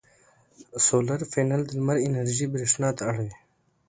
سولر 0.85 1.21
پینل 1.31 1.61
د 1.65 1.71
لمر 1.77 1.97
انرژي 2.07 2.45
برېښنا 2.53 2.89
ته 2.97 3.01
اړوي. 3.09 3.33